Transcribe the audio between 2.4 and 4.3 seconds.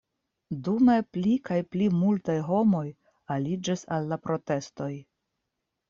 homoj aliĝis al la